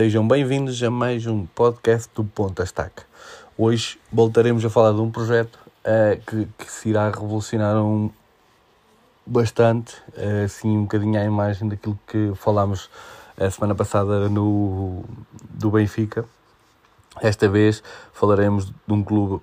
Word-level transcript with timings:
Sejam 0.00 0.26
bem-vindos 0.26 0.82
a 0.82 0.90
mais 0.90 1.26
um 1.26 1.44
podcast 1.44 2.10
do 2.14 2.24
Ponta 2.24 2.62
Estaca. 2.62 3.02
Hoje 3.54 4.00
voltaremos 4.10 4.64
a 4.64 4.70
falar 4.70 4.92
de 4.92 5.00
um 5.02 5.10
projeto 5.10 5.58
uh, 5.84 6.18
que, 6.24 6.48
que, 6.56 6.72
se 6.72 6.88
irá 6.88 7.10
revolucionar 7.10 7.76
um, 7.76 8.10
bastante, 9.26 9.96
uh, 10.16 10.46
assim 10.46 10.70
um 10.74 10.82
bocadinho 10.84 11.20
à 11.20 11.24
imagem 11.26 11.68
daquilo 11.68 11.98
que 12.06 12.32
falámos 12.34 12.88
a 13.38 13.50
semana 13.50 13.74
passada 13.74 14.26
no, 14.30 15.04
do 15.50 15.70
Benfica. 15.70 16.24
Esta 17.20 17.46
vez 17.46 17.82
falaremos 18.14 18.64
de 18.70 18.94
um 18.94 19.04
clube 19.04 19.42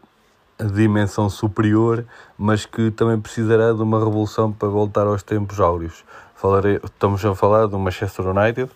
de 0.57 0.71
dimensão 0.71 1.29
superior, 1.29 2.03
mas 2.35 2.65
que 2.65 2.89
também 2.89 3.19
precisará 3.19 3.73
de 3.73 3.81
uma 3.83 3.99
revolução 3.99 4.51
para 4.51 4.69
voltar 4.69 5.05
aos 5.05 5.21
tempos 5.21 5.59
áureos. 5.59 6.03
Falarei, 6.35 6.79
estamos 6.83 7.23
a 7.23 7.35
falar 7.35 7.67
do 7.67 7.77
Manchester 7.77 8.25
United, 8.25 8.71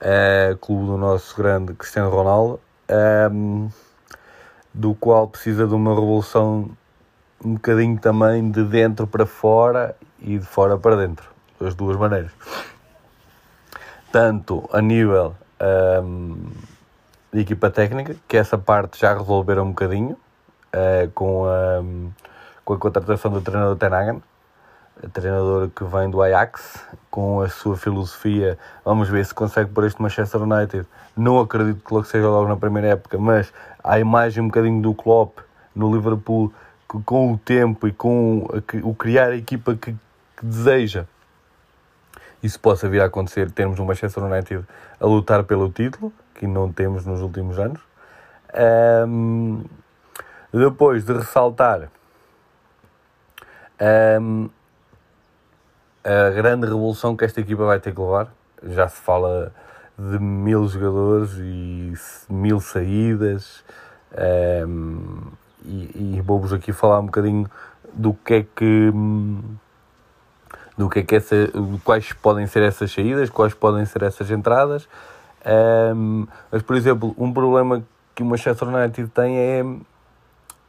é, 0.00 0.56
clube 0.60 0.86
do 0.86 0.96
nosso 0.96 1.36
grande 1.36 1.74
Cristiano 1.74 2.10
Ronaldo, 2.10 2.60
é, 2.88 3.28
do 4.72 4.94
qual 4.94 5.28
precisa 5.28 5.66
de 5.66 5.74
uma 5.74 5.94
revolução 5.94 6.70
um 7.44 7.54
bocadinho 7.54 7.98
também 7.98 8.50
de 8.50 8.64
dentro 8.64 9.06
para 9.06 9.26
fora 9.26 9.94
e 10.20 10.38
de 10.38 10.46
fora 10.46 10.76
para 10.76 10.96
dentro, 10.96 11.28
das 11.60 11.74
duas 11.74 11.96
maneiras. 11.96 12.32
Tanto 14.10 14.68
a 14.72 14.80
nível 14.80 15.34
um, 16.02 16.50
de 17.32 17.40
equipa 17.40 17.70
técnica, 17.70 18.16
que 18.26 18.36
essa 18.36 18.56
parte 18.56 18.98
já 18.98 19.16
resolveram 19.16 19.64
um 19.64 19.68
bocadinho 19.68 20.16
uh, 20.74 21.10
com, 21.14 21.44
a, 21.46 21.82
com 22.64 22.74
a 22.74 22.78
contratação 22.78 23.30
do 23.30 23.40
treinador 23.40 23.76
Tenagan, 23.76 24.20
treinador 25.12 25.68
que 25.70 25.84
vem 25.84 26.10
do 26.10 26.22
Ajax, 26.22 26.86
com 27.10 27.40
a 27.40 27.48
sua 27.48 27.76
filosofia. 27.76 28.58
Vamos 28.84 29.08
ver 29.08 29.24
se 29.24 29.34
consegue 29.34 29.70
por 29.70 29.84
este 29.84 30.00
Manchester 30.00 30.42
United. 30.42 30.86
Não 31.16 31.38
acredito 31.38 31.84
que 31.84 31.92
logo 31.92 32.06
seja 32.06 32.28
logo 32.28 32.48
na 32.48 32.56
primeira 32.56 32.88
época, 32.88 33.18
mas 33.18 33.52
a 33.82 33.98
imagem 33.98 34.42
um 34.42 34.46
bocadinho 34.46 34.80
do 34.80 34.94
Klopp 34.94 35.38
no 35.74 35.94
Liverpool, 35.94 36.52
que 36.90 37.00
com 37.02 37.32
o 37.32 37.38
tempo 37.38 37.86
e 37.86 37.92
com 37.92 38.46
o 38.82 38.94
criar 38.94 39.30
a 39.30 39.36
equipa 39.36 39.74
que, 39.74 39.92
que 40.36 40.46
deseja, 40.46 41.06
isso 42.42 42.58
possa 42.60 42.88
vir 42.88 43.02
a 43.02 43.06
acontecer. 43.06 43.50
Termos 43.50 43.78
um 43.78 43.84
Manchester 43.84 44.24
United 44.24 44.64
a 45.00 45.06
lutar 45.06 45.44
pelo 45.44 45.70
título, 45.70 46.12
que 46.34 46.46
não 46.46 46.72
temos 46.72 47.04
nos 47.04 47.20
últimos 47.20 47.58
anos. 47.58 47.80
Um, 49.06 49.64
depois 50.52 51.04
de 51.04 51.12
ressaltar 51.12 51.90
um, 54.20 54.48
a 56.06 56.30
grande 56.30 56.66
revolução 56.66 57.16
que 57.16 57.24
esta 57.24 57.40
equipa 57.40 57.64
vai 57.64 57.80
ter 57.80 57.92
que 57.92 58.00
levar. 58.00 58.28
Já 58.62 58.88
se 58.88 59.00
fala 59.00 59.52
de 59.98 60.20
mil 60.20 60.68
jogadores 60.68 61.32
e 61.38 61.92
mil 62.30 62.60
saídas. 62.60 63.64
Um, 64.66 65.32
e, 65.64 66.16
e 66.16 66.22
vou-vos 66.24 66.52
aqui 66.52 66.72
falar 66.72 67.00
um 67.00 67.06
bocadinho 67.06 67.50
do 67.92 68.14
que 68.14 68.34
é 68.34 68.46
que 68.54 68.92
do 70.78 70.88
que 70.88 71.00
é 71.00 71.02
que 71.02 71.16
essa, 71.16 71.34
quais 71.82 72.12
podem 72.12 72.46
ser 72.46 72.62
essas 72.62 72.92
saídas, 72.92 73.28
quais 73.30 73.54
podem 73.54 73.84
ser 73.84 74.02
essas 74.02 74.30
entradas. 74.30 74.86
Um, 75.94 76.26
mas, 76.52 76.62
por 76.62 76.76
exemplo, 76.76 77.14
um 77.18 77.32
problema 77.32 77.82
que 78.14 78.22
o 78.22 78.26
Manchester 78.26 78.68
United 78.68 79.08
tem 79.08 79.38
é, 79.38 79.64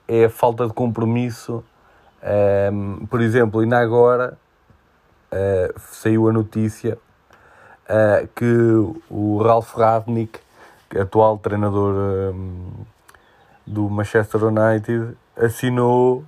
é 0.08 0.26
a 0.26 0.30
falta 0.30 0.66
de 0.66 0.74
compromisso. 0.74 1.64
Um, 2.74 3.06
por 3.06 3.22
exemplo, 3.22 3.60
ainda 3.60 3.78
agora 3.78 4.38
uh, 5.32 5.80
saiu 5.92 6.28
a 6.28 6.34
notícia 6.34 6.98
uh, 7.90 8.28
que 8.36 8.46
o 9.10 9.42
Ralf 9.42 9.76
Radnick, 9.76 10.40
atual 11.00 11.38
treinador 11.38 12.34
um, 12.34 12.72
do 13.66 13.90
Manchester 13.90 14.44
United, 14.46 15.18
assinou 15.36 16.24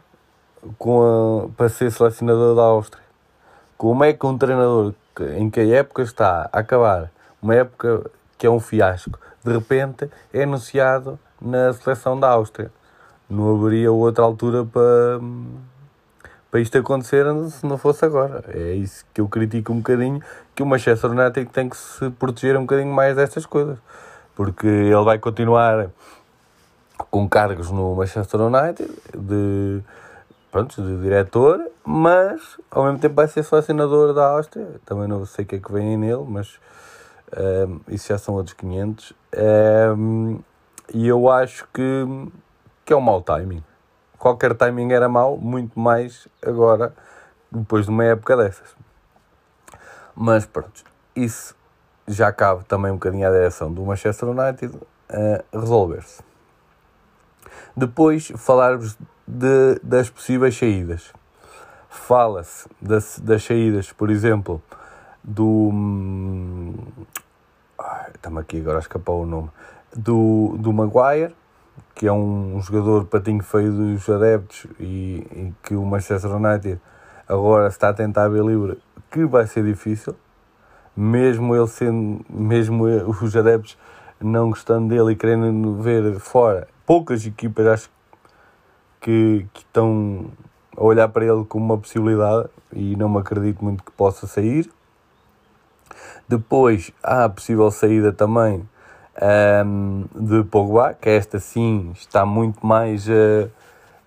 com 0.78 1.02
a, 1.02 1.50
para 1.56 1.70
ser 1.70 1.92
selecionador 1.92 2.56
da 2.56 2.64
Áustria. 2.64 3.04
Como 3.78 4.04
é 4.04 4.12
que 4.14 4.26
um 4.26 4.38
treinador 4.38 4.94
que, 5.16 5.24
em 5.24 5.50
que 5.50 5.60
a 5.60 5.68
época 5.78 6.02
está 6.02 6.50
a 6.52 6.60
acabar, 6.60 7.12
uma 7.42 7.56
época 7.56 8.12
que 8.38 8.46
é 8.46 8.50
um 8.50 8.60
fiasco, 8.60 9.18
de 9.44 9.54
repente 9.54 10.10
é 10.34 10.44
anunciado 10.44 11.18
na 11.42 11.72
seleção 11.74 12.20
da 12.20 12.30
Áustria? 12.30 12.72
Não 13.30 13.56
haveria 13.56 13.92
outra 13.92 14.24
altura 14.24 14.66
para, 14.66 15.20
para 16.52 16.60
isto 16.60 16.78
acontecer 16.78 17.26
se 17.52 17.66
não 17.66 17.78
fosse 17.78 18.04
agora. 18.06 18.44
É 18.48 18.74
isso 18.74 19.06
que 19.14 19.22
eu 19.22 19.28
critico 19.28 19.72
um 19.72 19.78
bocadinho, 19.78 20.22
que 20.56 20.64
o 20.64 20.66
Manchester 20.66 21.12
United 21.12 21.46
tem 21.52 21.70
que 21.70 21.78
se 21.78 22.10
proteger 22.12 22.58
um 22.58 22.62
bocadinho 22.62 22.92
mais 22.92 23.16
destas 23.16 23.46
coisas. 23.46 23.78
Porque 24.36 24.68
ele 24.68 25.04
vai 25.04 25.20
continuar 25.20 25.90
com 27.12 27.28
cargos 27.30 27.70
no 27.70 27.96
Manchester 27.96 28.42
United 28.42 28.92
de, 29.16 29.82
pronto, 30.52 30.82
de 30.82 31.02
diretor, 31.02 31.62
mas 31.86 32.42
ao 32.72 32.86
mesmo 32.86 33.00
tempo 33.00 33.16
vai 33.16 33.28
ser 33.28 33.44
selecionador 33.44 34.14
da 34.14 34.26
Áustria. 34.30 34.68
Também 34.86 35.08
não 35.08 35.26
sei 35.26 35.46
o 35.46 35.48
que 35.48 35.56
é 35.56 35.60
que 35.60 35.72
vem 35.72 35.98
nele, 35.98 36.26
mas 36.28 36.60
um, 37.38 37.42
ehm, 37.42 37.80
isso 37.90 38.08
já 38.08 38.18
são 38.18 38.34
outros 38.34 38.56
500. 38.56 39.12
Um, 39.12 39.38
ehm, 39.38 40.40
e 40.94 41.08
eu 41.08 41.30
acho 41.30 41.68
que, 41.72 42.06
que 42.84 42.92
é 42.92 42.96
um 42.96 43.02
mau 43.02 43.22
timing 43.22 43.64
qualquer 44.20 44.54
timing 44.54 44.92
era 44.92 45.10
mau, 45.10 45.38
muito 45.38 45.80
mais 45.80 46.28
agora, 46.46 46.94
depois 47.50 47.86
de 47.86 47.92
uma 47.92 48.04
época 48.04 48.38
dessas. 48.38 48.76
Mas 50.14 50.46
pronto, 50.46 50.84
isso 51.16 51.56
já 52.06 52.32
cabe 52.32 52.66
também 52.66 52.92
um 52.92 52.96
bocadinho 52.96 53.28
à 53.28 53.32
direção 53.32 53.72
do 53.72 53.84
Manchester 53.84 54.30
United 54.30 54.78
a 55.10 55.58
resolver-se. 55.58 56.22
Depois 57.76 58.32
falar-vos 58.36 58.98
de, 59.26 59.80
das 59.82 60.10
possíveis 60.10 60.58
saídas. 60.58 61.14
Fala-se 61.90 62.70
das, 62.82 63.20
das 63.20 63.44
saídas, 63.44 63.92
por 63.92 64.10
exemplo, 64.10 64.62
do. 65.24 65.72
Estamos 68.14 68.42
aqui 68.42 68.60
agora 68.60 68.78
a 68.78 68.82
escapar 68.82 69.14
o 69.14 69.26
nome. 69.26 69.50
Do, 69.96 70.56
do 70.60 70.74
Maguire, 70.74 71.34
que 71.96 72.08
é 72.08 72.12
um 72.12 72.62
jogador 72.62 73.06
patinho 73.06 73.44
feio 73.44 73.72
dos 73.72 74.10
adeptos 74.10 74.66
e, 74.80 75.26
e, 75.32 75.54
que 75.64 75.76
o 75.76 75.86
Manchester 75.86 76.32
United 76.36 76.80
agora 77.28 77.68
está 77.68 77.90
a 77.90 77.94
tentar 77.94 78.28
ver 78.30 78.44
livre, 78.44 78.80
que 79.12 79.26
vai 79.26 79.46
ser 79.48 79.64
difícil, 79.64 80.16
mesmo 80.96 81.56
ele 81.56 81.68
sendo, 81.68 82.26
mesmo 82.30 82.86
os 83.22 83.36
adeptos 83.36 83.78
não 84.20 84.50
gostando 84.50 84.90
dele 84.90 85.14
e 85.14 85.16
querendo 85.16 85.82
ver 85.82 86.20
fora, 86.20 86.68
poucas 86.86 87.26
equipas 87.26 87.68
acho 87.68 87.90
que, 89.00 89.46
que 89.54 89.62
estão 89.62 90.26
a 90.76 90.84
olhar 90.84 91.08
para 91.10 91.26
ele 91.26 91.46
como 91.46 91.66
uma 91.66 91.78
possibilidade 91.78 92.50
e 92.74 92.96
não 92.96 93.10
me 93.10 93.20
acredito 93.20 93.64
muito 93.64 93.84
que 93.84 93.92
possa 93.92 94.28
sair. 94.28 94.70
Depois 96.28 96.92
há 97.02 97.26
a 97.26 97.30
possível 97.30 97.72
saída 97.72 98.14
também 98.14 98.68
um, 99.22 100.06
de 100.16 100.44
Pogba, 100.46 100.94
que 100.94 101.10
esta 101.10 101.40
sim 101.40 101.92
está 101.94 102.26
muito 102.26 102.66
mais, 102.66 103.08
uh, 103.08 103.50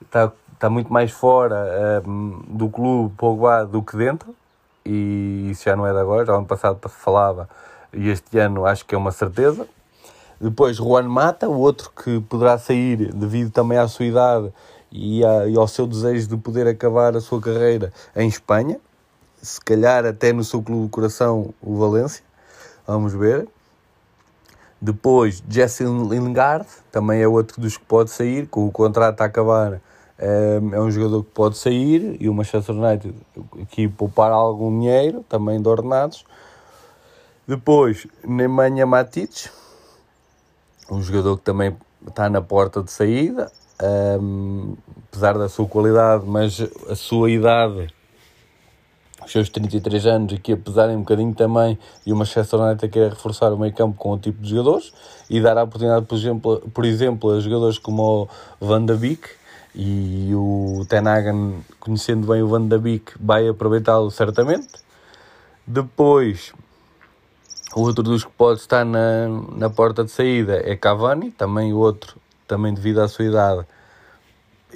está, 0.00 0.33
está 0.53 0.71
muito 0.71 0.93
mais 0.93 1.11
fora 1.11 2.03
um, 2.06 2.43
do 2.49 2.69
clube 2.69 3.15
Pogba 3.17 3.65
do 3.65 3.83
que 3.83 3.97
dentro, 3.97 4.34
e 4.84 5.49
isso 5.50 5.65
já 5.65 5.77
não 5.77 5.87
é 5.87 5.93
de 5.93 5.99
agora, 5.99 6.25
já 6.25 6.34
ano 6.34 6.47
passado 6.47 6.78
falava, 6.89 7.49
e 7.93 8.09
este 8.09 8.39
ano 8.39 8.65
acho 8.67 8.84
que 8.84 8.95
é 8.95 8.99
uma 8.99 9.12
certeza. 9.12 9.67
Depois 10.41 10.77
Juan 10.77 11.05
Mata, 11.05 11.49
o 11.49 11.59
outro 11.59 11.91
que 11.91 12.21
poderá 12.23 12.59
sair 12.59 13.12
devido 13.12 13.53
também 13.53 13.79
à 13.79 13.87
sua 13.87 14.06
idade 14.06 14.53
e, 14.91 15.25
a, 15.25 15.47
e 15.47 15.56
ao 15.56 15.69
seu 15.69 15.87
desejo 15.87 16.27
de 16.27 16.37
poder 16.37 16.67
acabar 16.67 17.17
a 17.17 17.20
sua 17.20 17.41
carreira 17.41 17.93
em 18.17 18.26
Espanha, 18.26 18.81
se 19.41 19.61
calhar 19.61 20.05
até 20.05 20.32
no 20.32 20.43
seu 20.43 20.61
clube 20.61 20.85
de 20.85 20.91
coração, 20.91 21.55
o 21.61 21.76
Valência. 21.76 22.25
Vamos 22.87 23.12
ver. 23.12 23.47
Depois, 24.82 25.40
Jesse 25.49 25.84
Lingard, 25.84 26.67
também 26.90 27.23
é 27.23 27.29
outro 27.29 27.61
dos 27.61 27.76
que 27.76 27.84
pode 27.84 28.11
sair, 28.11 28.49
com 28.49 28.67
o 28.67 28.73
contrato 28.73 29.20
a 29.20 29.26
acabar, 29.26 29.81
é, 30.19 30.56
é 30.56 30.81
um 30.81 30.90
jogador 30.90 31.23
que 31.23 31.31
pode 31.31 31.56
sair, 31.56 32.17
e 32.19 32.29
o 32.29 32.34
Manchester 32.34 32.75
United 32.75 33.14
aqui 33.62 33.87
poupar 33.87 34.32
algum 34.32 34.76
dinheiro, 34.81 35.25
também 35.29 35.62
de 35.62 35.69
ordenados. 35.69 36.25
Depois, 37.46 38.08
Nemanja 38.25 38.84
Matic, 38.84 39.49
um 40.90 41.00
jogador 41.00 41.37
que 41.37 41.44
também 41.44 41.76
está 42.05 42.28
na 42.28 42.43
porta 42.43 42.82
de 42.82 42.90
saída, 42.90 43.52
um, 44.20 44.75
apesar 45.08 45.38
da 45.38 45.49
sua 45.49 45.69
qualidade, 45.69 46.25
mas 46.26 46.61
a 46.90 46.96
sua 46.96 47.31
idade 47.31 47.88
os 49.25 49.33
seus 49.33 49.49
33 49.49 50.07
anos 50.07 50.33
aqui 50.33 50.53
a 50.53 50.57
pesarem 50.57 50.97
um 50.97 51.01
bocadinho 51.01 51.35
também 51.35 51.79
e 52.07 52.13
o 52.13 52.17
Manchester 52.17 52.61
United 52.61 52.89
quer 52.89 53.11
reforçar 53.11 53.53
o 53.53 53.59
meio 53.59 53.73
campo 53.73 53.97
com 53.97 54.13
o 54.13 54.19
tipo 54.19 54.43
de 54.43 54.51
jogadores 54.51 54.93
e 55.29 55.41
dar 55.41 55.57
a 55.59 55.63
oportunidade, 55.63 56.07
por 56.07 56.17
exemplo, 56.17 56.63
por 56.73 56.85
exemplo 56.85 57.31
a 57.31 57.41
jogadores 57.41 57.79
como 57.79 58.29
o 58.61 58.67
Van 58.67 58.85
de 58.85 58.95
Beek 58.95 59.29
e 59.75 60.31
o 60.35 60.85
Tenagan, 60.89 61.55
conhecendo 61.81 62.27
bem 62.27 62.43
o 62.43 62.49
Van 62.49 62.67
de 62.67 62.79
Beek, 62.79 63.13
vai 63.19 63.49
aproveitá-lo 63.49 64.11
certamente. 64.11 64.69
Depois, 65.67 66.53
outro 67.75 68.03
dos 68.03 68.25
que 68.25 68.31
pode 68.33 68.61
estar 68.61 68.85
na, 68.85 69.29
na 69.57 69.71
porta 69.71 70.05
de 70.05 70.11
saída 70.11 70.61
é 70.65 70.77
Cavani, 70.77 71.31
também 71.31 71.73
outro, 71.73 72.17
também 72.47 72.75
devido 72.75 73.01
à 73.01 73.09
sua 73.09 73.25
idade 73.25 73.67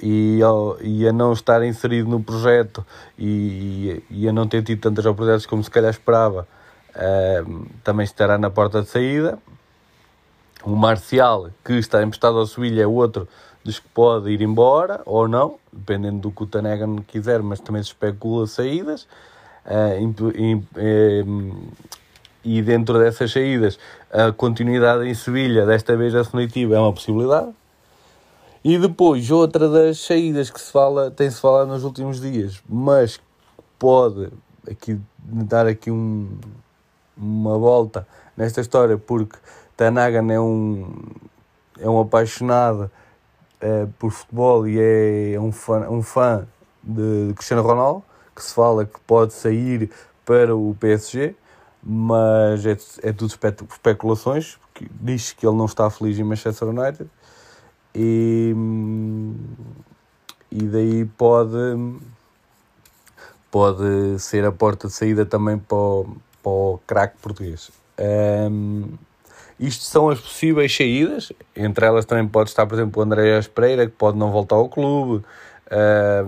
e, 0.01 0.39
e 0.81 1.07
a 1.07 1.13
não 1.13 1.33
estar 1.33 1.63
inserido 1.63 2.09
no 2.09 2.21
projeto 2.21 2.85
e, 3.17 4.03
e 4.09 4.27
a 4.27 4.33
não 4.33 4.47
ter 4.47 4.63
tido 4.63 4.81
tantas 4.81 5.05
oportunidades 5.05 5.45
como 5.45 5.63
se 5.63 5.71
calhar 5.71 5.91
esperava, 5.91 6.47
uh, 6.95 7.67
também 7.83 8.03
estará 8.03 8.37
na 8.37 8.49
porta 8.49 8.81
de 8.81 8.89
saída. 8.89 9.37
O 10.63 10.75
Marcial, 10.75 11.49
que 11.63 11.73
está 11.73 12.03
emprestado 12.03 12.37
ao 12.37 12.45
Sevilha, 12.45 12.83
é 12.83 12.87
outro 12.87 13.27
dos 13.63 13.79
que 13.79 13.87
pode 13.89 14.29
ir 14.29 14.41
embora 14.41 15.01
ou 15.05 15.27
não, 15.27 15.57
dependendo 15.71 16.19
do 16.19 16.31
que 16.31 16.43
o 16.43 16.47
Tanegan 16.47 16.97
quiser, 17.07 17.41
mas 17.41 17.59
também 17.59 17.83
se 17.83 17.89
especula 17.89 18.47
saídas. 18.47 19.07
Uh, 19.65 19.99
e 22.43 22.61
dentro 22.61 22.97
dessas 22.97 23.31
saídas, 23.31 23.77
a 24.09 24.31
continuidade 24.31 25.05
em 25.05 25.13
Sevilha, 25.13 25.65
desta 25.65 25.97
vez 25.97 26.13
definitiva, 26.13 26.75
é 26.75 26.79
uma 26.79 26.93
possibilidade. 26.93 27.49
E 28.63 28.77
depois, 28.77 29.29
outra 29.31 29.69
das 29.69 29.99
saídas 29.99 30.49
que 30.49 30.59
se 30.59 30.71
fala, 30.71 31.11
tem-se 31.11 31.39
falado 31.39 31.67
nos 31.67 31.83
últimos 31.83 32.19
dias, 32.19 32.61
mas 32.67 33.19
pode 33.77 34.29
aqui 34.69 34.99
dar 35.19 35.67
aqui 35.67 35.91
um, 35.91 36.37
uma 37.15 37.57
volta 37.57 38.07
nesta 38.35 38.61
história, 38.61 38.97
porque 38.97 39.37
Tanagan 39.75 40.31
é 40.31 40.39
um, 40.39 40.91
é 41.79 41.89
um 41.89 41.99
apaixonado 41.99 42.89
é, 43.61 43.87
por 43.99 44.11
futebol 44.11 44.67
e 44.67 44.79
é 44.79 45.39
um 45.39 45.51
fã, 45.51 45.87
um 45.89 46.01
fã 46.01 46.47
de 46.83 47.33
Cristiano 47.35 47.63
Ronaldo, 47.63 48.03
que 48.35 48.43
se 48.43 48.53
fala 48.53 48.85
que 48.85 48.99
pode 49.01 49.33
sair 49.33 49.89
para 50.25 50.55
o 50.55 50.75
PSG, 50.79 51.35
mas 51.81 52.65
é, 52.65 52.77
é 53.01 53.13
tudo 53.13 53.33
especulações, 53.71 54.57
porque 54.57 54.87
diz 54.99 55.31
que 55.31 55.45
ele 55.47 55.55
não 55.55 55.65
está 55.65 55.89
feliz 55.89 56.19
em 56.19 56.23
Manchester 56.23 56.67
United 56.67 57.09
e, 57.97 58.55
e 60.51 60.63
daí 60.65 61.05
pode, 61.17 61.97
pode 63.49 64.19
ser 64.19 64.45
a 64.45 64.51
porta 64.51 64.87
de 64.87 64.93
saída 64.93 65.25
também 65.25 65.57
para 65.57 65.75
o, 65.75 66.17
para 66.43 66.51
o 66.51 66.79
craque 66.85 67.17
português. 67.19 67.71
Um, 67.99 68.89
isto 69.59 69.83
são 69.83 70.09
as 70.09 70.19
possíveis 70.19 70.75
saídas, 70.75 71.33
entre 71.55 71.87
elas 71.87 72.05
também 72.05 72.27
pode 72.27 72.51
estar, 72.51 72.67
por 72.67 72.75
exemplo, 72.75 73.01
o 73.01 73.03
André 73.03 73.41
Pereira, 73.53 73.87
que 73.87 73.93
pode 73.93 74.15
não 74.15 74.31
voltar 74.31 74.57
ao 74.57 74.69
clube. 74.69 75.25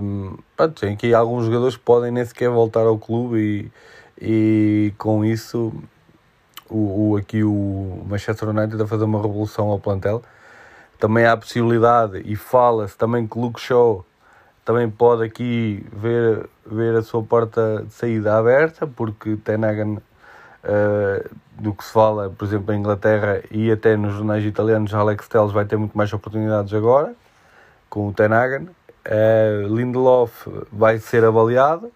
Um, 0.02 0.36
pronto, 0.56 0.80
tem 0.80 0.94
aqui 0.94 1.14
alguns 1.14 1.44
jogadores 1.44 1.76
que 1.76 1.82
podem 1.84 2.10
nem 2.10 2.24
sequer 2.24 2.50
voltar 2.50 2.80
ao 2.80 2.98
clube 2.98 3.70
e, 4.20 4.88
e 4.88 4.94
com 4.98 5.24
isso 5.24 5.72
o, 6.68 7.12
o, 7.12 7.16
aqui 7.16 7.44
o 7.44 8.04
Manchester 8.08 8.48
United 8.48 8.82
a 8.82 8.86
fazer 8.88 9.04
uma 9.04 9.22
revolução 9.22 9.68
ao 9.68 9.78
plantel 9.78 10.20
também 11.00 11.24
há 11.24 11.32
a 11.32 11.36
possibilidade 11.36 12.22
e 12.26 12.36
fala-se 12.36 12.96
também 12.96 13.26
que 13.26 13.38
Luke 13.38 13.58
Shaw 13.58 14.04
também 14.64 14.88
pode 14.88 15.24
aqui 15.24 15.84
ver, 15.90 16.48
ver 16.64 16.94
a 16.94 17.02
sua 17.02 17.22
porta 17.22 17.84
de 17.86 17.92
saída 17.92 18.36
aberta, 18.36 18.86
porque 18.86 19.36
Tenagan, 19.36 19.94
uh, 19.94 21.36
do 21.58 21.72
que 21.72 21.82
se 21.82 21.92
fala, 21.92 22.30
por 22.30 22.44
exemplo, 22.44 22.74
em 22.74 22.78
Inglaterra 22.78 23.42
e 23.50 23.72
até 23.72 23.96
nos 23.96 24.14
jornais 24.14 24.44
italianos, 24.44 24.92
Alex 24.94 25.26
Telles 25.26 25.50
vai 25.50 25.64
ter 25.64 25.76
muito 25.76 25.96
mais 25.96 26.12
oportunidades 26.12 26.72
agora 26.74 27.14
com 27.88 28.08
o 28.08 28.12
Tenagan. 28.12 28.66
Uh, 29.06 29.74
Lindelof 29.74 30.46
vai 30.70 30.98
ser 30.98 31.24
avaliado 31.24 31.86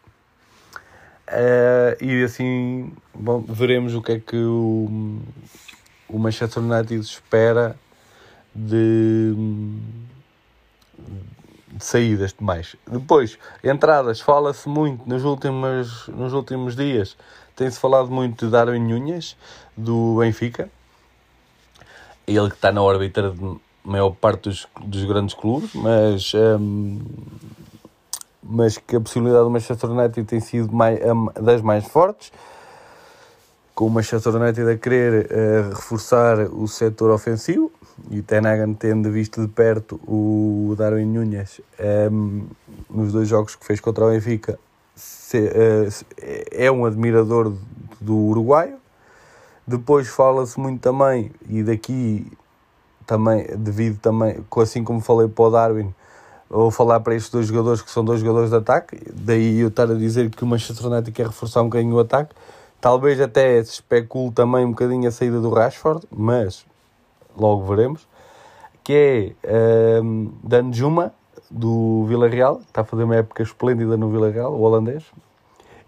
uh, 1.29 2.03
e 2.03 2.25
assim 2.25 2.93
bom, 3.15 3.45
veremos 3.47 3.95
o 3.95 4.01
que 4.01 4.13
é 4.13 4.19
que 4.19 4.37
o, 4.37 5.21
o 6.09 6.19
Manchester 6.19 6.63
United 6.63 7.01
espera 7.01 7.77
de, 8.55 9.35
de 11.69 11.85
saídas 11.85 12.35
demais. 12.39 12.77
Depois, 12.87 13.39
entradas, 13.63 14.21
fala-se 14.21 14.69
muito 14.69 15.09
nos 15.09 15.25
últimos, 15.25 16.09
nos 16.09 16.33
últimos 16.33 16.77
dias, 16.77 17.17
tem-se 17.57 17.79
falado 17.79 18.11
muito 18.11 18.47
de 18.47 18.51
Darwin 18.53 18.81
Nunes, 18.81 19.37
do 19.77 20.17
Benfica, 20.19 20.69
ele 22.27 22.49
que 22.49 22.55
está 22.55 22.73
na 22.73 22.83
órbita 22.83 23.31
de 23.31 23.57
maior 23.85 24.11
parte 24.11 24.49
dos, 24.49 24.67
dos 24.87 25.05
grandes 25.05 25.35
clubes, 25.35 25.75
mas, 25.75 26.33
um, 26.35 27.01
mas 28.43 28.79
que 28.79 28.97
a 28.97 29.01
possibilidade 29.01 29.45
do 29.45 29.51
Manchester 29.51 29.91
United 29.91 30.25
tem 30.25 30.41
sido 30.41 30.73
mais, 30.73 30.99
das 31.41 31.61
mais 31.61 31.87
fortes. 31.87 32.33
Com 33.75 33.87
o 33.87 33.91
Manchester 33.91 34.37
United 34.37 34.71
a 34.71 34.79
querer 34.79 35.27
uh, 35.27 35.71
reforçar 35.71 36.39
o 36.53 36.69
setor 36.69 37.11
ofensivo 37.11 37.73
e 38.11 38.21
o 38.21 38.23
Tenagan 38.23 38.75
tendo 38.75 39.11
visto 39.11 39.41
de 39.41 39.49
perto 39.49 40.01
o 40.07 40.75
Darwin 40.77 41.07
Nunes 41.07 41.61
um, 41.79 41.83
ehm, 41.83 42.43
nos 42.91 43.13
dois 43.13 43.29
jogos 43.29 43.55
que 43.55 43.65
fez 43.65 43.81
contra 43.81 44.05
o 44.05 44.11
Benfica 44.11 44.59
se, 44.95 45.39
uh, 45.39 46.07
é 46.51 46.71
um 46.71 46.85
admirador 46.85 47.53
do 48.01 48.17
uruguaio. 48.17 48.77
Depois 49.67 50.09
fala-se 50.09 50.59
muito 50.61 50.81
também 50.81 51.33
e 51.49 51.63
daqui 51.63 52.31
também 53.07 53.47
devido 53.57 53.99
também 53.99 54.37
assim 54.57 54.85
como 54.85 55.01
falei 55.01 55.29
para 55.29 55.45
o 55.45 55.51
Darwin 55.51 55.95
vou 56.49 56.71
falar 56.71 57.01
para 57.01 57.15
estes 57.15 57.31
dois 57.31 57.47
jogadores 57.47 57.83
que 57.83 57.91
são 57.91 58.05
dois 58.05 58.21
jogadores 58.21 58.51
de 58.51 58.57
ataque. 58.57 58.99
Daí 59.13 59.59
eu 59.59 59.69
estar 59.69 59.91
a 59.91 59.95
dizer 59.95 60.31
que 60.31 60.45
o 60.45 60.47
Manchester 60.47 60.87
United 60.87 61.11
quer 61.13 61.27
reforçar 61.27 61.63
um 61.63 61.65
bocadinho 61.65 61.97
o 61.97 62.01
ataque. 62.01 62.35
Talvez 62.81 63.21
até 63.21 63.63
se 63.65 63.73
especule 63.73 64.31
também 64.31 64.65
um 64.65 64.71
bocadinho 64.71 65.09
a 65.09 65.11
saída 65.11 65.41
do 65.41 65.51
Rashford, 65.51 66.07
mas 66.11 66.65
logo 67.37 67.65
veremos. 67.65 68.07
Que 68.83 69.35
é 69.43 70.01
um, 70.03 70.33
Danjuma, 70.43 71.13
do 71.51 72.05
Villarreal, 72.07 72.61
está 72.67 72.83
a 72.83 72.85
fazer 72.85 73.05
uma 73.05 73.17
época 73.17 73.43
esplêndida 73.43 73.97
no 73.97 74.11
Villarreal, 74.11 74.53
o 74.53 74.61
holandês. 74.61 75.05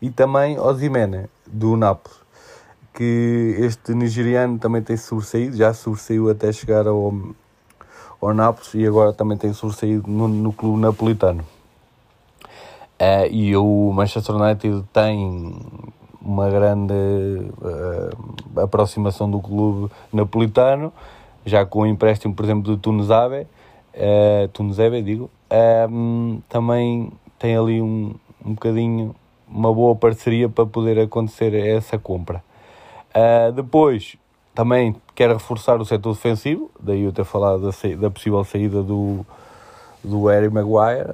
E 0.00 0.10
também 0.10 0.58
Osimena, 0.58 1.28
do 1.46 1.76
Napoli, 1.76 2.14
que 2.94 3.56
este 3.58 3.94
nigeriano 3.94 4.58
também 4.58 4.82
tem 4.82 4.96
sobressaído, 4.96 5.56
já 5.56 5.72
sobressaiu 5.74 6.30
até 6.30 6.52
chegar 6.52 6.86
ao, 6.86 7.12
ao 8.20 8.34
Nápoles 8.34 8.74
e 8.74 8.86
agora 8.86 9.12
também 9.12 9.36
tem 9.36 9.52
sobressaído 9.52 10.08
no, 10.08 10.28
no 10.28 10.52
clube 10.52 10.80
napolitano. 10.80 11.44
Uh, 12.98 13.28
e 13.30 13.54
o 13.54 13.92
Manchester 13.92 14.34
United 14.34 14.82
tem 14.90 15.54
uma 16.20 16.48
grande 16.48 16.94
uh, 16.94 18.60
aproximação 18.60 19.30
do 19.30 19.38
clube 19.38 19.92
napolitano, 20.12 20.92
já 21.46 21.64
com 21.64 21.82
o 21.82 21.86
empréstimo, 21.86 22.34
por 22.34 22.44
exemplo, 22.44 22.62
do 22.64 22.76
Tunesabe, 22.76 23.42
uh, 23.42 23.46
eh, 23.94 24.50
Tunesebe, 24.52 25.00
digo, 25.00 25.30
um, 25.88 26.40
também 26.48 27.12
tem 27.38 27.56
ali 27.56 27.80
um, 27.80 28.14
um 28.44 28.54
bocadinho 28.54 29.14
uma 29.48 29.72
boa 29.72 29.94
parceria 29.94 30.48
para 30.48 30.66
poder 30.66 30.98
acontecer 30.98 31.54
essa 31.54 31.96
compra. 31.96 32.42
Uh, 33.14 33.52
depois, 33.52 34.16
também 34.54 34.96
quer 35.14 35.30
reforçar 35.30 35.80
o 35.80 35.84
setor 35.84 36.14
defensivo, 36.14 36.68
daí 36.80 37.02
eu 37.02 37.12
ter 37.12 37.24
falado 37.24 37.62
da, 37.62 37.96
da 37.96 38.10
possível 38.10 38.42
saída 38.44 38.82
do, 38.82 39.24
do 40.02 40.26
Harry 40.26 40.50
Maguire, 40.50 41.12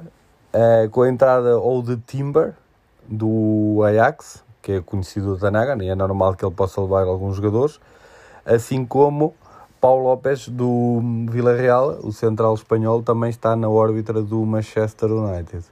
uh, 0.53 0.89
com 0.89 1.03
a 1.03 1.09
entrada 1.09 1.59
ou 1.59 1.83
de 1.83 1.95
Timber, 1.97 2.55
do 3.07 3.83
Ajax, 3.85 4.43
que 4.61 4.71
é 4.71 4.81
conhecido 4.81 5.37
da 5.37 5.51
Naga, 5.51 5.81
e 5.83 5.89
é 5.89 5.95
normal 5.95 6.33
que 6.33 6.43
ele 6.43 6.55
possa 6.55 6.81
levar 6.81 7.03
alguns 7.03 7.35
jogadores, 7.35 7.79
assim 8.45 8.83
como 8.83 9.35
Paulo 9.83 10.05
Lopes 10.05 10.47
do 10.47 11.01
Villarreal, 11.29 11.99
o 12.01 12.13
central 12.13 12.53
espanhol, 12.53 13.03
também 13.03 13.29
está 13.29 13.53
na 13.53 13.67
órbita 13.67 14.13
do 14.13 14.45
Manchester 14.45 15.11
United. 15.11 15.65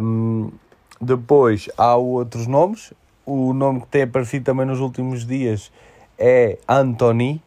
Um, 0.00 0.50
depois 0.98 1.68
há 1.76 1.96
outros 1.96 2.46
nomes. 2.46 2.94
O 3.26 3.52
nome 3.52 3.82
que 3.82 3.88
tem 3.88 4.04
aparecido 4.04 4.46
também 4.46 4.64
nos 4.64 4.80
últimos 4.80 5.26
dias 5.26 5.70
é 6.18 6.56
Anthony, 6.66 7.42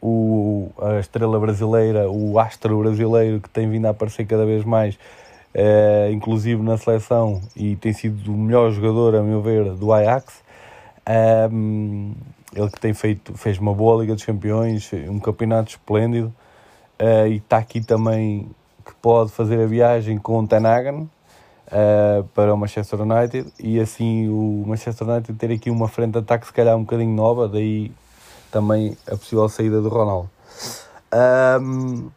o, 0.00 0.70
a 0.80 0.98
estrela 0.98 1.38
brasileira, 1.38 2.10
o 2.10 2.38
astro 2.38 2.78
brasileiro 2.78 3.38
que 3.38 3.50
tem 3.50 3.68
vindo 3.68 3.84
a 3.84 3.90
aparecer 3.90 4.24
cada 4.24 4.46
vez 4.46 4.64
mais 4.64 4.94
uh, 4.94 6.10
inclusive 6.10 6.62
na 6.62 6.78
seleção, 6.78 7.42
e 7.54 7.76
tem 7.76 7.92
sido 7.92 8.32
o 8.32 8.38
melhor 8.38 8.70
jogador, 8.70 9.16
a 9.16 9.22
meu 9.22 9.42
ver, 9.42 9.74
do 9.74 9.92
Ajax. 9.92 10.42
Um, 11.52 12.14
ele 12.56 12.70
que 12.70 12.80
tem 12.80 12.94
feito, 12.94 13.36
fez 13.36 13.58
uma 13.58 13.74
boa 13.74 14.00
Liga 14.00 14.14
dos 14.14 14.24
Campeões, 14.24 14.90
um 15.08 15.20
campeonato 15.20 15.70
esplêndido, 15.70 16.34
uh, 17.00 17.26
e 17.28 17.36
está 17.36 17.58
aqui 17.58 17.80
também 17.80 18.48
que 18.84 18.94
pode 18.94 19.30
fazer 19.30 19.60
a 19.62 19.66
viagem 19.66 20.18
com 20.18 20.38
o 20.40 20.46
Tenagan 20.46 21.02
uh, 21.02 22.24
para 22.34 22.54
o 22.54 22.56
Manchester 22.56 23.00
United 23.02 23.52
e 23.58 23.78
assim 23.78 24.28
o 24.28 24.64
Manchester 24.66 25.08
United 25.08 25.38
ter 25.38 25.52
aqui 25.52 25.70
uma 25.70 25.88
frente 25.88 26.12
de 26.12 26.18
ataque 26.18 26.46
se 26.46 26.52
calhar 26.52 26.76
um 26.76 26.82
bocadinho 26.82 27.14
nova, 27.14 27.48
daí 27.48 27.92
também 28.50 28.96
a 29.06 29.16
possível 29.16 29.48
saída 29.48 29.82
do 29.82 29.88
Ronaldo. 29.88 30.30
Um, 31.60 32.10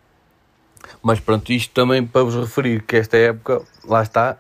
mas 1.01 1.19
pronto, 1.19 1.51
isto 1.51 1.73
também 1.73 2.05
para 2.05 2.23
vos 2.23 2.35
referir 2.35 2.83
que 2.83 2.95
esta 2.95 3.17
época, 3.17 3.61
lá 3.85 4.01
está, 4.01 4.37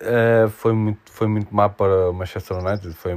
uh, 0.00 0.48
foi, 0.50 0.72
muito, 0.72 1.00
foi 1.10 1.26
muito 1.26 1.54
má 1.54 1.68
para 1.68 2.10
o 2.10 2.12
Manchester 2.12 2.58
United. 2.58 2.92
Foi, 2.94 3.14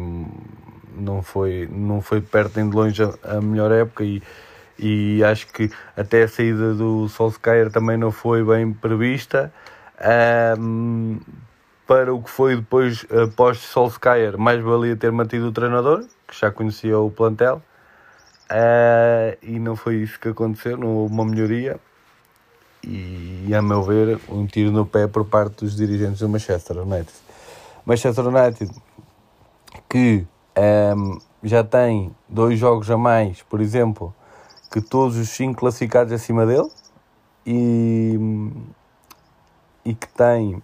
não 0.98 1.22
foi, 1.22 1.68
não 1.72 2.02
foi 2.02 2.22
perto 2.22 2.58
nem 2.58 2.70
de 2.70 2.76
longe 2.76 3.04
a, 3.04 3.38
a 3.38 3.42
melhor 3.42 3.72
época 3.72 4.04
e, 4.04 4.22
e 4.78 5.24
acho 5.24 5.48
que 5.48 5.70
até 5.96 6.24
a 6.24 6.28
saída 6.28 6.74
do 6.74 7.08
Solskjaer 7.10 7.72
também 7.72 7.98
não 7.98 8.12
foi 8.12 8.44
bem 8.44 8.74
prevista. 8.74 9.54
Um, 10.60 11.20
para 11.88 12.14
o 12.14 12.22
que 12.22 12.30
foi 12.30 12.56
depois, 12.56 13.06
após 13.12 13.60
Solskjaer, 13.60 14.38
mais 14.38 14.62
valia 14.62 14.96
ter 14.96 15.12
mantido 15.12 15.48
o 15.48 15.52
treinador, 15.52 16.06
que 16.28 16.38
já 16.38 16.52
conhecia 16.52 16.98
o 16.98 17.12
plantel, 17.12 17.62
uh, 18.50 19.38
e 19.42 19.60
não 19.60 19.76
foi 19.76 19.98
isso 19.98 20.20
que 20.20 20.30
aconteceu, 20.30 20.78
não 20.78 20.88
houve 20.88 21.14
uma 21.14 21.26
melhoria. 21.26 21.80
E, 22.84 23.52
a 23.54 23.62
meu 23.62 23.82
ver, 23.82 24.20
um 24.30 24.46
tiro 24.46 24.72
no 24.72 24.86
pé 24.86 25.08
por 25.08 25.26
parte 25.26 25.64
dos 25.64 25.76
dirigentes 25.76 26.20
do 26.20 26.30
Manchester 26.30 26.78
United. 26.78 27.14
Manchester 27.86 28.28
United, 28.28 28.72
que 29.90 30.26
um, 30.58 31.20
já 31.44 31.64
tem 31.64 32.16
dois 32.28 32.58
jogos 32.58 32.90
a 32.90 32.98
mais, 32.98 33.42
por 33.44 33.62
exemplo, 33.62 34.14
que 34.72 34.82
todos 34.82 35.18
os 35.18 35.30
cinco 35.30 35.60
classificados 35.60 36.12
acima 36.12 36.46
dele, 36.46 36.70
e, 37.46 38.20
e 39.84 39.94
que 39.94 40.08
tem 40.08 40.62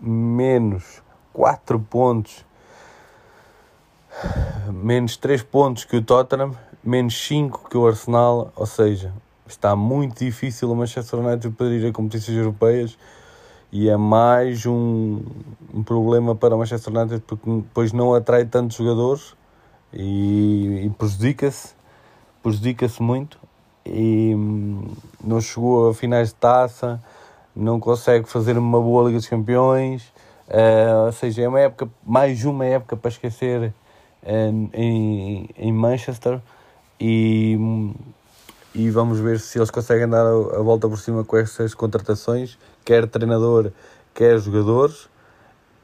menos 0.00 1.02
4 1.32 1.78
pontos, 1.80 2.44
menos 4.72 5.16
3 5.16 5.42
pontos 5.42 5.84
que 5.84 5.96
o 5.96 6.02
Tottenham, 6.02 6.52
menos 6.82 7.26
5 7.26 7.68
que 7.68 7.76
o 7.76 7.86
Arsenal, 7.86 8.52
ou 8.54 8.66
seja, 8.66 9.12
está 9.46 9.74
muito 9.74 10.24
difícil 10.24 10.70
o 10.70 10.76
Manchester 10.76 11.20
United 11.20 11.54
para 11.54 11.66
ir 11.66 11.86
a 11.86 11.92
competições 11.92 12.36
europeias 12.36 12.96
e 13.72 13.88
é 13.88 13.96
mais 13.96 14.66
um, 14.66 15.22
um 15.74 15.82
problema 15.82 16.34
para 16.34 16.54
o 16.54 16.58
Manchester 16.58 16.96
United 16.96 17.22
porque 17.26 17.50
depois 17.50 17.92
não 17.92 18.14
atrai 18.14 18.44
tantos 18.44 18.76
jogadores 18.76 19.34
e, 19.92 20.84
e 20.84 20.90
prejudica-se 20.90 21.74
prejudica-se 22.42 23.02
muito. 23.02 23.38
E 23.84 24.34
hum, 24.34 24.88
não 25.22 25.40
chegou 25.40 25.90
a 25.90 25.94
finais 25.94 26.28
de 26.28 26.34
taça 26.34 27.00
não 27.56 27.80
consegue 27.80 28.28
fazer 28.28 28.58
uma 28.58 28.78
boa 28.78 29.06
Liga 29.06 29.18
dos 29.18 29.26
Campeões, 29.26 30.12
uh, 30.48 31.06
ou 31.06 31.12
seja, 31.12 31.42
é 31.42 31.48
uma 31.48 31.60
época, 31.60 31.88
mais 32.04 32.44
uma 32.44 32.66
época 32.66 32.96
para 32.96 33.08
esquecer 33.08 33.72
uh, 34.22 34.70
em, 34.74 35.48
em 35.56 35.72
Manchester. 35.72 36.38
E, 37.00 37.58
e 38.76 38.90
vamos 38.90 39.18
ver 39.18 39.40
se 39.40 39.58
eles 39.58 39.70
conseguem 39.70 40.06
dar 40.06 40.26
a, 40.26 40.60
volta 40.60 40.86
por 40.86 40.98
cima 40.98 41.24
com 41.24 41.38
essas 41.38 41.74
contratações, 41.74 42.58
quer 42.84 43.08
treinador, 43.08 43.72
quer 44.12 44.38
jogadores 44.38 45.08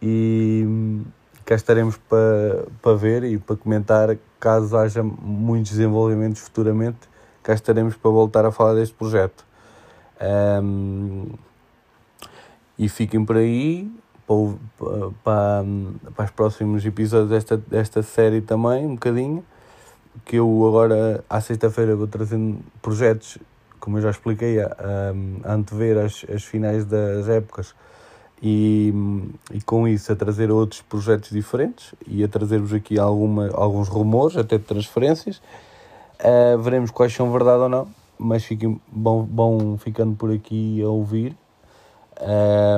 e 0.03 1.01
cá 1.43 1.55
estaremos 1.55 1.97
para, 1.97 2.67
para 2.83 2.95
ver 2.95 3.25
e 3.25 3.39
para 3.39 3.57
comentar 3.57 4.15
caso 4.39 4.77
haja 4.77 5.03
muitos 5.03 5.73
desenvolvimentos 5.73 6.43
futuramente, 6.43 7.09
cá 7.43 7.55
estaremos 7.55 7.97
para 7.97 8.11
voltar 8.11 8.45
a 8.45 8.53
falar 8.53 8.75
deste 8.75 8.95
projeto. 8.95 9.43
Um, 10.63 11.31
e 12.79 12.91
fiquem 12.91 13.25
por 13.25 13.39
aí 13.39 13.91
para, 14.27 15.11
para, 15.25 15.65
para 16.15 16.25
os 16.27 16.31
próximos 16.31 16.85
episódios 16.85 17.31
desta, 17.31 17.57
desta 17.57 18.03
série 18.03 18.43
também, 18.43 18.85
um 18.85 18.97
bocadinho. 18.97 19.43
Que 20.25 20.37
eu 20.37 20.67
agora, 20.67 21.25
à 21.29 21.41
sexta-feira, 21.41 21.97
vou 21.97 22.07
trazendo 22.07 22.59
projetos, 22.81 23.39
como 23.81 23.99
eu 23.99 24.03
já 24.03 24.11
expliquei, 24.11 24.61
a, 24.61 24.77
a 25.45 25.55
antever 25.55 25.99
as, 26.05 26.25
as 26.33 26.45
finais 26.45 26.85
das 26.85 27.29
épocas 27.29 27.75
e, 28.43 28.93
e 29.53 29.61
com 29.63 29.87
isso 29.87 30.13
a 30.13 30.17
trazer 30.17 30.51
outros 30.51 30.83
projetos 30.83 31.31
diferentes 31.31 31.95
e 32.07 32.25
a 32.25 32.29
trazer-vos 32.29 32.73
aqui 32.73 32.99
alguma, 32.99 33.49
alguns 33.55 33.89
rumores, 33.89 34.37
até 34.37 34.59
de 34.59 34.65
transferências. 34.65 35.41
Uh, 36.19 36.59
veremos 36.59 36.91
quais 36.91 37.15
são 37.15 37.31
verdade 37.31 37.63
ou 37.63 37.69
não, 37.69 37.89
mas 38.19 38.45
fiquem 38.45 38.81
bom, 38.89 39.23
bom 39.23 39.77
ficando 39.79 40.17
por 40.17 40.33
aqui 40.33 40.83
a 40.83 40.89
ouvir 40.89 41.37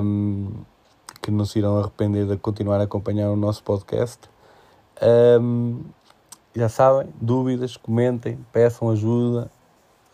um, 0.02 0.50
que 1.22 1.30
não 1.30 1.46
se 1.46 1.58
irão 1.58 1.78
arrepender 1.78 2.26
de 2.26 2.36
continuar 2.36 2.80
a 2.80 2.84
acompanhar 2.84 3.30
o 3.30 3.36
nosso 3.36 3.62
podcast. 3.62 4.20
Um, 5.40 5.80
já 6.54 6.68
sabem, 6.68 7.12
dúvidas, 7.20 7.76
comentem, 7.76 8.38
peçam 8.52 8.90
ajuda, 8.90 9.50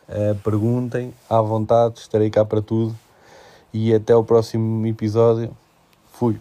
uh, 0.09 0.35
perguntem 0.43 1.13
à 1.29 1.41
vontade, 1.41 1.99
estarei 2.01 2.31
cá 2.31 2.45
para 2.45 2.63
tudo. 2.63 2.97
E 3.73 3.95
até 3.95 4.17
o 4.17 4.25
próximo 4.25 4.85
episódio. 4.87 5.57
Fui. 6.13 6.41